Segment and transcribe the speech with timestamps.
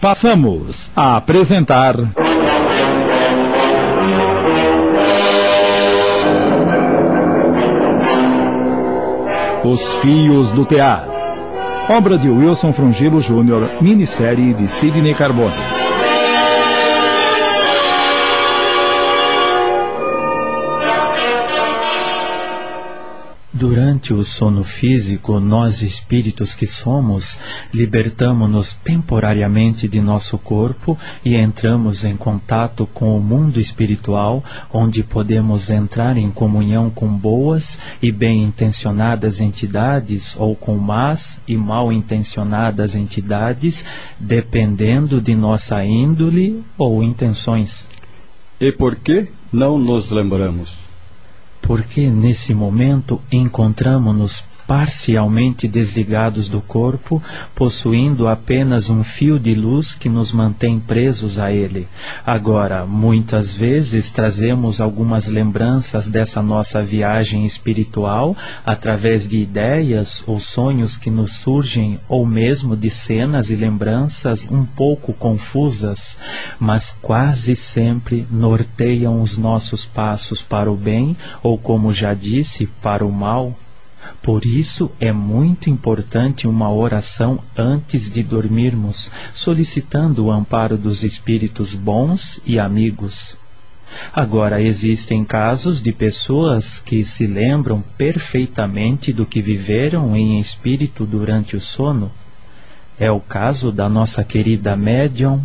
[0.00, 1.94] Passamos a apresentar.
[9.62, 11.06] Os Fios do Tear.
[11.90, 15.79] Obra de Wilson Frungilo Jr., minissérie de Sidney Carbone.
[23.60, 27.38] Durante o sono físico, nós espíritos que somos,
[27.74, 34.42] libertamos-nos temporariamente de nosso corpo e entramos em contato com o mundo espiritual,
[34.72, 41.54] onde podemos entrar em comunhão com boas e bem intencionadas entidades ou com más e
[41.54, 43.84] mal intencionadas entidades,
[44.18, 47.86] dependendo de nossa índole ou intenções.
[48.58, 50.79] E por que não nos lembramos?
[51.70, 57.20] Porque nesse momento encontramos-nos parcialmente desligados do corpo,
[57.56, 61.88] possuindo apenas um fio de luz que nos mantém presos a ele.
[62.24, 70.96] Agora, muitas vezes trazemos algumas lembranças dessa nossa viagem espiritual através de ideias ou sonhos
[70.96, 76.16] que nos surgem, ou mesmo de cenas e lembranças um pouco confusas,
[76.60, 83.04] mas quase sempre norteiam os nossos passos para o bem ou, como já disse, para
[83.04, 83.52] o mal.
[84.22, 91.74] Por isso é muito importante uma oração antes de dormirmos, solicitando o amparo dos espíritos
[91.74, 93.36] bons e amigos.
[94.12, 101.56] Agora, existem casos de pessoas que se lembram perfeitamente do que viveram em espírito durante
[101.56, 102.10] o sono.
[102.98, 105.42] É o caso da nossa querida médium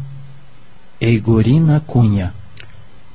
[1.00, 2.34] Eigorina Cunha.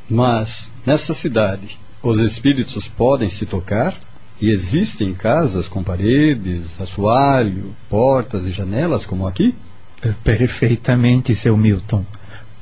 [0.08, 3.94] Mas, nessa cidade, os espíritos podem se tocar?
[4.40, 9.54] E existem casas com paredes, assoalho, portas e janelas como aqui?
[10.24, 12.04] Perfeitamente, seu Milton.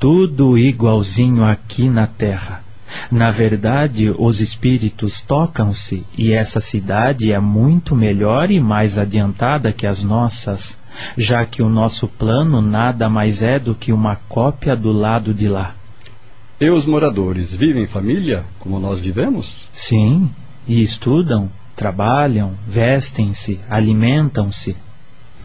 [0.00, 2.64] Tudo igualzinho aqui na Terra.
[3.12, 9.86] Na verdade, os espíritos tocam-se e essa cidade é muito melhor e mais adiantada que
[9.86, 10.78] as nossas,
[11.16, 15.46] já que o nosso plano nada mais é do que uma cópia do lado de
[15.46, 15.76] lá.
[16.60, 19.68] E os moradores vivem em família, como nós vivemos?
[19.70, 20.28] Sim,
[20.66, 21.48] e estudam,
[21.78, 24.76] trabalham, vestem-se, alimentam-se.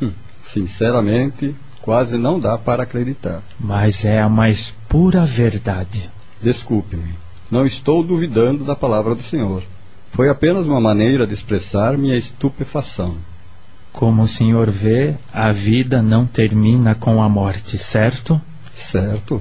[0.01, 0.11] Hum,
[0.41, 3.41] sinceramente, quase não dá para acreditar.
[3.59, 6.09] Mas é a mais pura verdade.
[6.41, 7.13] Desculpe-me,
[7.51, 9.61] não estou duvidando da palavra do Senhor.
[10.11, 13.15] Foi apenas uma maneira de expressar minha estupefação.
[13.91, 18.41] Como o senhor vê, a vida não termina com a morte, certo?
[18.73, 19.39] Certo.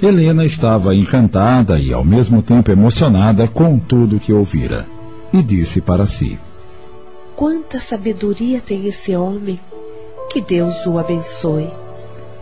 [0.00, 4.95] Helena estava encantada e ao mesmo tempo emocionada com tudo que ouvira
[5.32, 6.38] e disse para si:
[7.34, 9.60] Quanta sabedoria tem esse homem!
[10.30, 11.70] Que Deus o abençoe.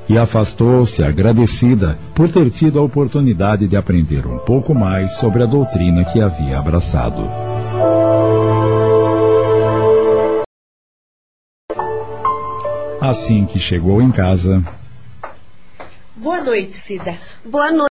[0.09, 5.47] E afastou-se agradecida por ter tido a oportunidade de aprender um pouco mais sobre a
[5.47, 7.23] doutrina que havia abraçado.
[13.01, 14.63] Assim que chegou em casa.
[16.17, 17.19] Boa noite, Cida.
[17.45, 17.94] Boa noite.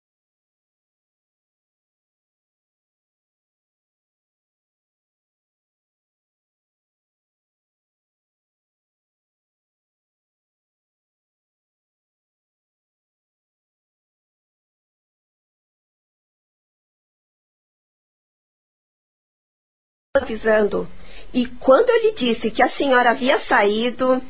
[20.17, 20.87] Avisando.
[21.33, 24.21] E quando eu lhe disse que a senhora havia saído,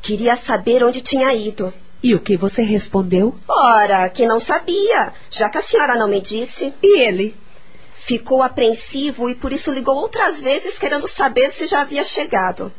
[0.00, 1.72] queria saber onde tinha ido.
[2.02, 3.34] E o que você respondeu?
[3.48, 6.72] Ora, que não sabia, já que a senhora não me disse.
[6.82, 7.34] E ele?
[7.94, 12.70] Ficou apreensivo e por isso ligou outras vezes querendo saber se já havia chegado.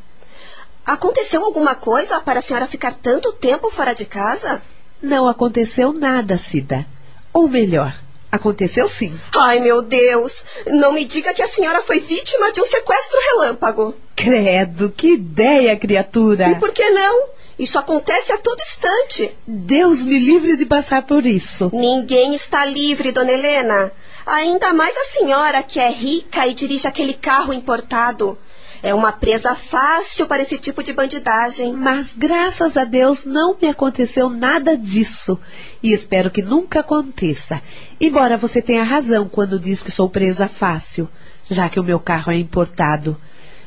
[0.85, 4.61] Aconteceu alguma coisa para a senhora ficar tanto tempo fora de casa?
[5.01, 6.85] Não aconteceu nada, Cida.
[7.33, 7.99] Ou melhor,
[8.35, 9.18] Aconteceu sim.
[9.34, 10.44] Ai, meu Deus!
[10.68, 13.96] Não me diga que a senhora foi vítima de um sequestro relâmpago.
[14.16, 16.50] Credo, que ideia, criatura!
[16.50, 17.29] E por que não?
[17.57, 19.31] Isso acontece a todo instante.
[19.47, 21.70] Deus me livre de passar por isso.
[21.73, 23.91] Ninguém está livre, dona Helena.
[24.26, 28.37] Ainda mais a senhora que é rica e dirige aquele carro importado.
[28.85, 31.73] É uma presa fácil para esse tipo de bandidagem.
[31.73, 35.40] Mas graças a Deus não me aconteceu nada disso.
[35.82, 37.64] E espero que nunca aconteça.
[37.99, 41.09] Embora você tenha razão quando diz que sou presa fácil,
[41.49, 43.20] já que o meu carro é importado.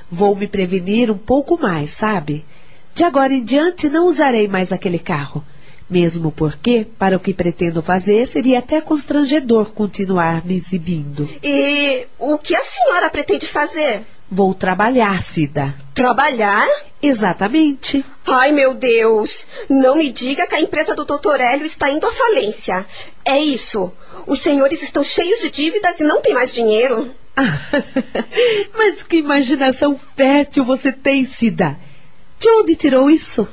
[0.08, 2.44] Vou me prevenir um pouco mais, sabe?
[2.94, 5.44] De agora em diante não usarei mais aquele carro.
[5.90, 11.28] Mesmo porque, para o que pretendo fazer, seria até constrangedor continuar me exibindo.
[11.42, 14.06] E o que a senhora pretende fazer?
[14.30, 15.74] Vou trabalhar, Cida.
[15.94, 16.68] Trabalhar?
[17.02, 18.04] Exatamente.
[18.26, 19.46] Ai, meu Deus!
[19.70, 21.40] Não me diga que a empresa do Dr.
[21.40, 22.86] Hélio está indo à falência.
[23.24, 23.90] É isso.
[24.26, 27.10] Os senhores estão cheios de dívidas e não têm mais dinheiro.
[28.76, 31.78] Mas que imaginação fértil você tem, Cida.
[32.38, 33.48] De onde tirou isso?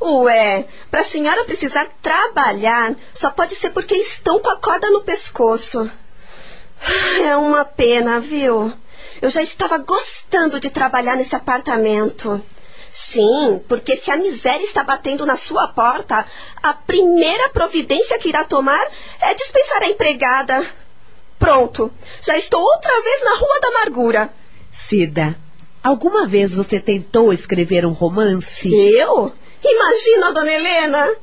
[0.00, 5.02] Ué, para a senhora precisar trabalhar, só pode ser porque estão com a corda no
[5.02, 5.90] pescoço.
[7.22, 8.72] É uma pena, viu?
[9.24, 12.44] Eu já estava gostando de trabalhar nesse apartamento.
[12.90, 16.26] Sim, porque se a miséria está batendo na sua porta,
[16.62, 18.86] a primeira providência que irá tomar
[19.22, 20.70] é dispensar a empregada.
[21.38, 21.90] Pronto,
[22.20, 24.34] já estou outra vez na Rua da Amargura.
[24.70, 25.34] Cida,
[25.82, 28.68] alguma vez você tentou escrever um romance?
[28.68, 29.32] Eu?
[29.64, 31.16] Imagina, dona Helena!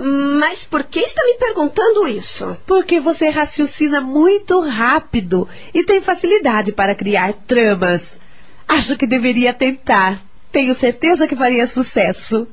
[0.00, 2.56] Mas por que está me perguntando isso?
[2.66, 8.18] Porque você raciocina muito rápido e tem facilidade para criar tramas.
[8.66, 10.18] Acho que deveria tentar.
[10.52, 12.46] Tenho certeza que faria sucesso.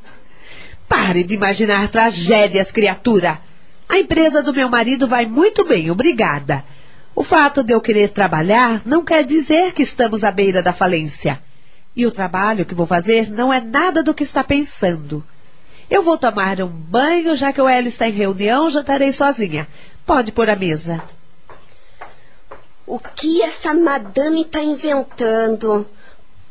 [0.87, 3.39] Pare de imaginar tragédias, criatura.
[3.87, 6.63] A empresa do meu marido vai muito bem, obrigada.
[7.15, 11.41] O fato de eu querer trabalhar não quer dizer que estamos à beira da falência.
[11.95, 15.23] E o trabalho que vou fazer não é nada do que está pensando.
[15.89, 19.67] Eu vou tomar um banho, já que o Hélio está em reunião, jantarei sozinha.
[20.05, 21.03] Pode pôr a mesa.
[22.85, 25.87] O que essa madame está inventando?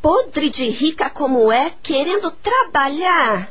[0.04, 3.50] podre de rica como é, querendo trabalhar.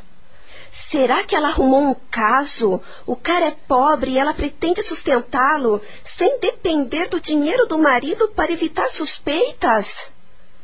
[0.70, 2.80] Será que ela arrumou um caso?
[3.04, 8.52] O cara é pobre e ela pretende sustentá-lo sem depender do dinheiro do marido para
[8.52, 10.12] evitar suspeitas?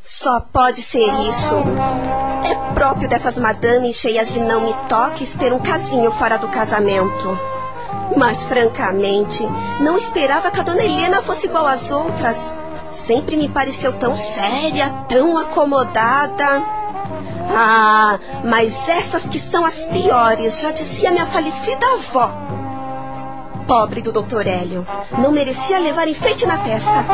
[0.03, 1.55] Só pode ser isso.
[2.43, 7.37] É próprio dessas madames cheias de não me toques ter um casinho fora do casamento.
[8.17, 9.47] Mas, francamente,
[9.79, 12.61] não esperava que a dona Helena fosse igual às outras
[12.91, 16.61] Sempre me pareceu tão séria, tão acomodada.
[17.53, 22.31] Ah, mas essas que são as piores, já dizia minha falecida avó.
[23.65, 24.85] Pobre do doutor Hélio.
[25.17, 27.05] Não merecia levar enfeite na testa.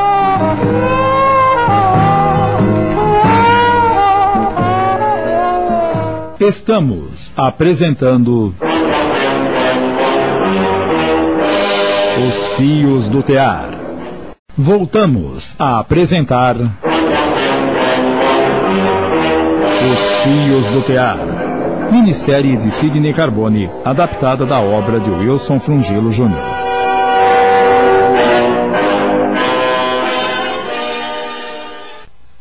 [6.39, 8.53] Estamos apresentando.
[12.27, 13.75] Os Fios do Tear.
[14.55, 16.57] Voltamos a apresentar.
[19.81, 21.89] Os Fios do Tear.
[21.91, 26.56] Minissérie de Sidney Carbone, adaptada da obra de Wilson Frungilo Jr.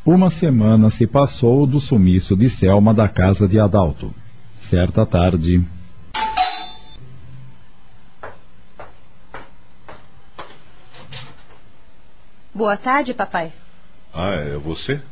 [0.06, 4.14] Uma semana se passou do sumiço de Selma da casa de Adalto.
[4.56, 5.66] Certa tarde,
[12.54, 13.52] Boa tarde, papai.
[14.14, 15.02] Ah, é você?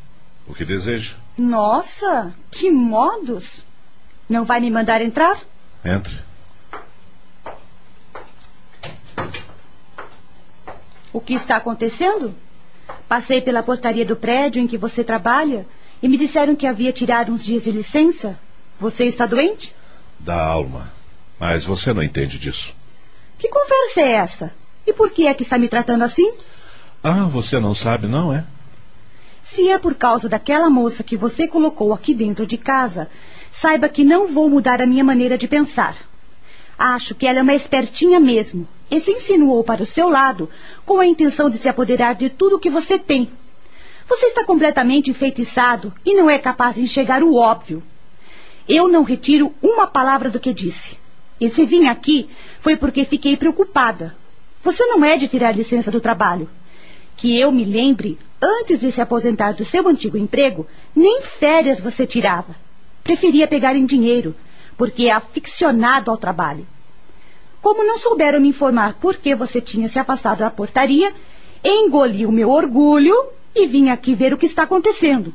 [0.47, 1.17] O que deseja?
[1.37, 3.65] Nossa, que modos!
[4.29, 5.37] Não vai me mandar entrar?
[5.85, 6.17] Entre.
[11.13, 12.35] O que está acontecendo?
[13.09, 15.67] Passei pela portaria do prédio em que você trabalha
[16.03, 18.39] e me disseram que havia tirado uns dias de licença.
[18.81, 19.75] Você está doente?
[20.19, 20.91] Da alma.
[21.39, 22.75] Mas você não entende disso.
[23.39, 24.55] Que conversa é essa?
[24.87, 26.33] E por que é que está me tratando assim?
[27.03, 28.45] Ah, você não sabe, não é?
[29.43, 33.11] Se é por causa daquela moça que você colocou aqui dentro de casa,
[33.51, 35.97] saiba que não vou mudar a minha maneira de pensar.
[36.79, 40.49] Acho que ela é uma espertinha mesmo e se insinuou para o seu lado
[40.87, 43.29] com a intenção de se apoderar de tudo o que você tem.
[44.09, 47.83] Você está completamente enfeitiçado e não é capaz de enxergar o óbvio.
[48.69, 50.97] Eu não retiro uma palavra do que disse.
[51.41, 54.15] E se vim aqui foi porque fiquei preocupada.
[54.63, 56.49] Você não é de tirar licença do trabalho.
[57.17, 62.07] Que eu me lembre, antes de se aposentar do seu antigo emprego, nem férias você
[62.07, 62.55] tirava.
[63.03, 64.37] Preferia pegar em dinheiro,
[64.77, 66.65] porque é aficionado ao trabalho.
[67.65, 71.15] Como não souberam me informar por que você tinha se afastado da portaria,
[71.65, 73.15] engoli o meu orgulho
[73.57, 75.33] e vim aqui ver o que está acontecendo.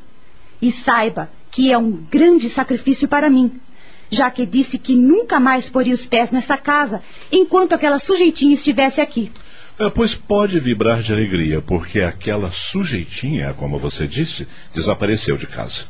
[0.62, 3.60] E saiba que é um grande sacrifício para mim,
[4.08, 9.00] já que disse que nunca mais poria os pés nessa casa enquanto aquela sujeitinha estivesse
[9.00, 9.32] aqui.
[9.76, 15.86] É, pois pode vibrar de alegria, porque aquela sujeitinha, como você disse, desapareceu de casa.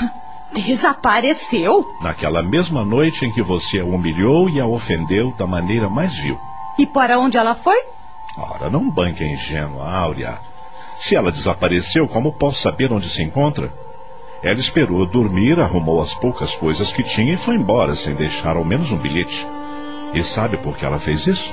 [0.54, 1.84] Desapareceu?
[2.00, 6.38] Naquela mesma noite em que você a humilhou e a ofendeu da maneira mais vil.
[6.78, 7.78] E para onde ela foi?
[8.36, 10.38] Ora, não banque a ingênua, Áurea.
[10.96, 13.72] Se ela desapareceu, como posso saber onde se encontra?
[14.42, 18.64] Ela esperou dormir, arrumou as poucas coisas que tinha e foi embora sem deixar ao
[18.64, 19.46] menos um bilhete.
[20.12, 21.52] E sabe por que ela fez isso?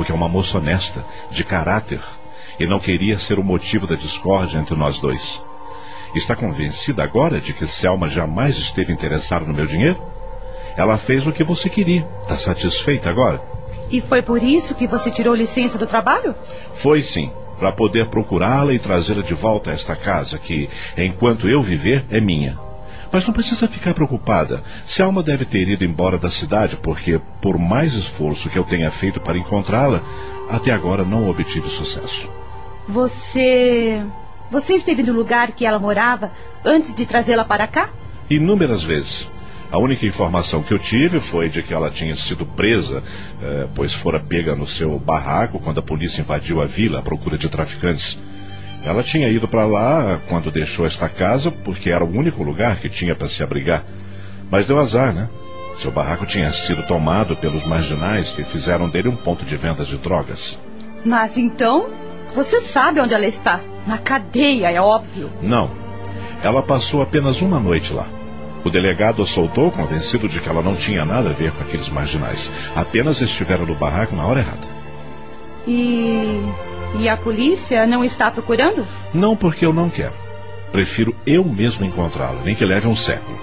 [0.00, 2.00] porque é uma moça honesta, de caráter,
[2.58, 5.44] e não queria ser o motivo da discórdia entre nós dois.
[6.14, 10.02] Está convencida agora de que Selma jamais esteve interessada no meu dinheiro?
[10.76, 12.06] Ela fez o que você queria.
[12.22, 13.40] Está satisfeita agora?
[13.90, 16.34] E foi por isso que você tirou licença do trabalho?
[16.72, 21.60] Foi sim, para poder procurá-la e trazê-la de volta a esta casa, que, enquanto eu
[21.60, 22.58] viver, é minha.
[23.12, 24.62] Mas não precisa ficar preocupada.
[24.84, 29.20] Selma deve ter ido embora da cidade, porque, por mais esforço que eu tenha feito
[29.20, 30.02] para encontrá-la,
[30.48, 32.30] até agora não obtive sucesso.
[32.88, 34.02] Você.
[34.50, 36.32] Você esteve no lugar que ela morava
[36.64, 37.90] antes de trazê-la para cá?
[38.28, 39.30] Inúmeras vezes.
[39.70, 43.04] A única informação que eu tive foi de que ela tinha sido presa,
[43.40, 47.38] eh, pois fora pega no seu barraco quando a polícia invadiu a vila à procura
[47.38, 48.18] de traficantes.
[48.82, 52.88] Ela tinha ido para lá quando deixou esta casa, porque era o único lugar que
[52.88, 53.84] tinha para se abrigar.
[54.50, 55.28] Mas deu azar, né?
[55.76, 59.98] Seu barraco tinha sido tomado pelos marginais que fizeram dele um ponto de vendas de
[59.98, 60.58] drogas.
[61.04, 61.88] Mas então,
[62.34, 63.60] você sabe onde ela está?
[63.86, 65.30] Na cadeia, é óbvio.
[65.42, 65.70] Não.
[66.42, 68.06] Ela passou apenas uma noite lá.
[68.64, 71.88] O delegado a soltou, convencido de que ela não tinha nada a ver com aqueles
[71.88, 72.52] marginais.
[72.74, 74.66] Apenas estiveram no barraco na hora errada.
[75.66, 76.42] E.
[76.98, 78.86] E a polícia não está procurando?
[79.14, 80.14] Não porque eu não quero.
[80.72, 83.38] Prefiro eu mesmo encontrá-la, nem que leve um século.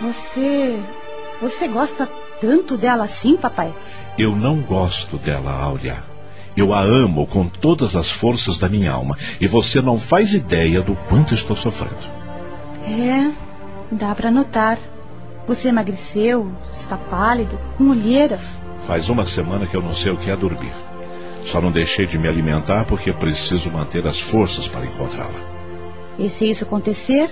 [0.00, 0.78] Você.
[1.40, 2.06] Você gosta
[2.40, 3.72] tanto dela assim, papai?
[4.18, 5.98] Eu não gosto dela, Áurea.
[6.58, 9.16] Eu a amo com todas as forças da minha alma.
[9.40, 12.02] E você não faz ideia do quanto estou sofrendo.
[12.84, 13.30] É,
[13.92, 14.76] dá para notar.
[15.46, 18.58] Você emagreceu, está pálido, com olheiras.
[18.88, 20.74] Faz uma semana que eu não sei o que é dormir.
[21.44, 25.38] Só não deixei de me alimentar porque preciso manter as forças para encontrá-la.
[26.18, 27.30] E se isso acontecer,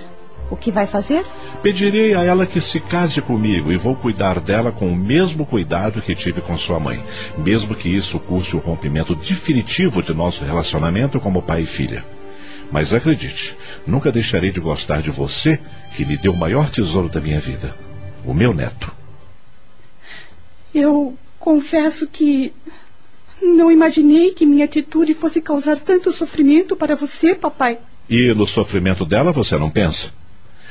[0.49, 1.25] o que vai fazer?
[1.61, 6.01] Pedirei a ela que se case comigo e vou cuidar dela com o mesmo cuidado
[6.01, 7.03] que tive com sua mãe,
[7.37, 12.05] mesmo que isso custe o rompimento definitivo de nosso relacionamento como pai e filha.
[12.71, 15.59] Mas acredite, nunca deixarei de gostar de você,
[15.95, 17.75] que me deu o maior tesouro da minha vida,
[18.25, 18.91] o meu neto.
[20.73, 22.53] Eu confesso que
[23.41, 27.77] não imaginei que minha atitude fosse causar tanto sofrimento para você, papai.
[28.09, 30.11] E no sofrimento dela você não pensa?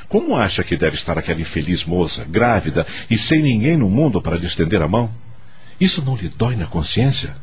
[0.08, 4.36] Como acha que deve estar aquela infeliz moça, grávida e sem ninguém no mundo para
[4.36, 5.10] lhe estender a mão?
[5.80, 7.34] Isso não lhe dói na consciência?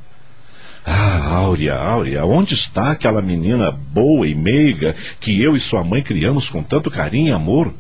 [0.86, 6.02] Ah, Áurea, Áurea, onde está aquela menina boa e meiga que eu e sua mãe
[6.02, 7.74] criamos com tanto carinho e amor?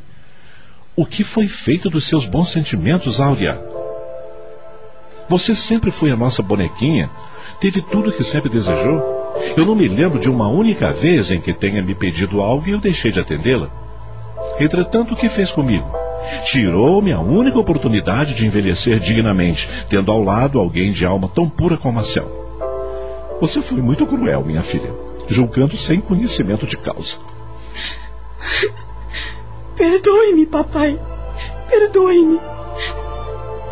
[0.96, 3.60] O que foi feito dos seus bons sentimentos, Áurea?
[5.28, 7.10] Você sempre foi a nossa bonequinha,
[7.60, 9.02] teve tudo o que sempre desejou.
[9.58, 12.72] Eu não me lembro de uma única vez em que tenha me pedido algo e
[12.72, 13.83] eu deixei de atendê-la.
[14.60, 15.88] Entretanto, o que fez comigo?
[16.46, 21.78] Tirou-me a única oportunidade de envelhecer dignamente, tendo ao lado alguém de alma tão pura
[21.78, 23.38] como a Céu.
[23.42, 24.94] Você foi muito cruel, minha filha,
[25.28, 27.18] julgando sem conhecimento de causa.
[29.76, 31.00] Perdoe-me, papai.
[31.68, 32.40] Perdoe-me.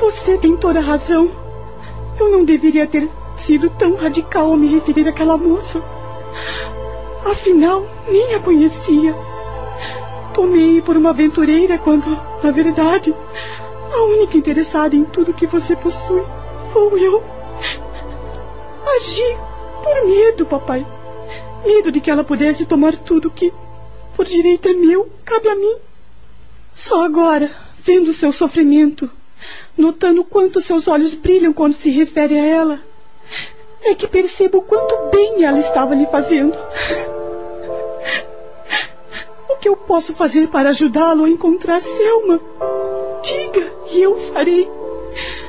[0.02, 1.30] Você tem toda a razão.
[2.20, 3.08] Eu não deveria ter
[3.38, 5.82] sido tão radical ao me referir àquela moça.
[7.26, 9.16] Afinal, nem a conhecia.
[10.34, 12.08] Tomei por uma aventureira quando,
[12.42, 13.14] na verdade,
[13.94, 16.24] a única interessada em tudo que você possui
[16.72, 17.24] sou eu.
[18.96, 19.38] Agi
[19.84, 20.86] por medo, papai.
[21.66, 23.54] Medo de que ela pudesse tomar tudo que,
[24.16, 25.76] por direito é meu, cabe a mim.
[26.74, 27.52] Só agora,
[27.84, 29.10] vendo seu sofrimento,
[29.78, 32.80] notando quanto seus olhos brilham quando se refere a ela,
[33.84, 36.58] é que percebo quanto bem ela estava lhe fazendo.
[39.62, 42.42] Que eu posso fazer para ajudá-lo a encontrar Selma?
[43.24, 44.68] Diga, e eu farei.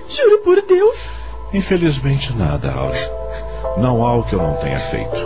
[0.06, 1.08] Juro por Deus.
[1.54, 3.10] Infelizmente nada, Áurea.
[3.78, 5.16] Não há o que eu não tenha feito.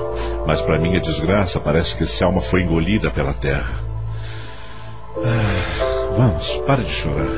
[0.46, 3.84] Mas para minha desgraça, parece que Selma foi engolida pela terra.
[5.18, 7.34] Ah, vamos, pare de chorar.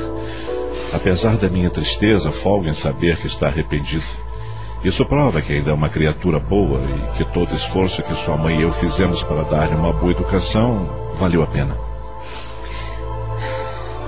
[0.92, 4.04] Apesar da minha tristeza, folga em saber que está arrependido.
[4.84, 8.60] Isso prova que ainda é uma criatura boa e que todo esforço que sua mãe
[8.60, 11.76] e eu fizemos para dar-lhe uma boa educação valeu a pena.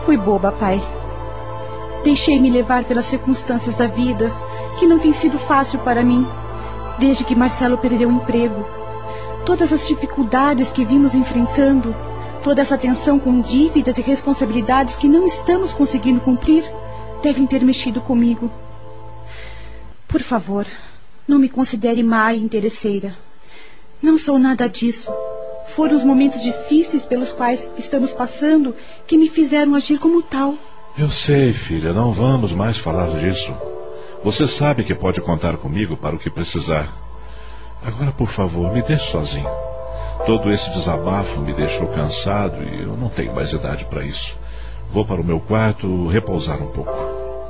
[0.06, 0.80] Fui boba, pai.
[2.04, 4.32] Deixei-me levar pelas circunstâncias da vida,
[4.78, 6.26] que não tem sido fácil para mim,
[6.98, 8.64] desde que Marcelo perdeu o emprego.
[9.44, 11.94] Todas as dificuldades que vimos enfrentando,
[12.44, 16.64] toda essa tensão com dívidas e responsabilidades que não estamos conseguindo cumprir,
[17.22, 18.50] devem ter mexido comigo.
[20.10, 20.66] Por favor,
[21.26, 23.16] não me considere má e interesseira.
[24.02, 25.08] Não sou nada disso.
[25.68, 28.74] Foram os momentos difíceis pelos quais estamos passando
[29.06, 30.56] que me fizeram agir como tal.
[30.98, 33.54] Eu sei, filha, não vamos mais falar disso.
[34.24, 36.92] Você sabe que pode contar comigo para o que precisar.
[37.80, 39.48] Agora, por favor, me deixe sozinho.
[40.26, 44.36] Todo esse desabafo me deixou cansado e eu não tenho mais idade para isso.
[44.92, 46.92] Vou para o meu quarto repousar um pouco.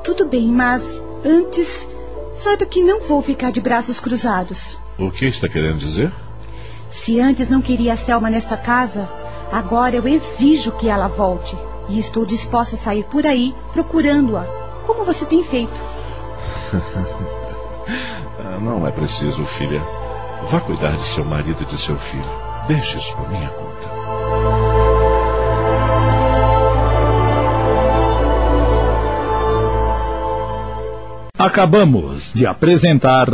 [0.04, 0.82] Tudo bem, mas
[1.24, 1.88] antes,
[2.34, 4.78] saiba que não vou ficar de braços cruzados.
[4.98, 6.12] O que está querendo dizer?
[6.88, 9.08] Se antes não queria a Selma nesta casa,
[9.52, 11.56] agora eu exijo que ela volte.
[11.88, 14.44] E estou disposta a sair por aí procurando-a,
[14.86, 15.72] como você tem feito.
[18.42, 19.82] Ah, não é preciso, filha.
[20.48, 22.24] Vá cuidar de seu marido e de seu filho.
[22.66, 24.39] Deixe isso por minha conta.
[31.40, 33.28] Acabamos de apresentar.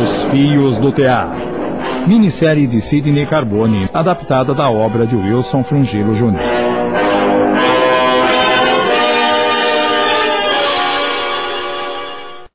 [0.00, 1.36] Os Fios do Tear.
[2.06, 6.51] Minissérie de Sidney Carbone, adaptada da obra de Wilson Frungilo Jr.